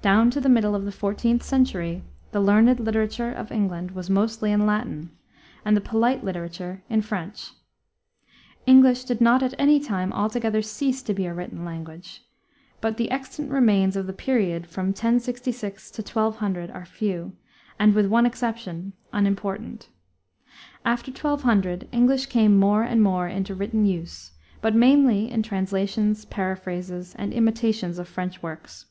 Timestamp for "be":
11.12-11.26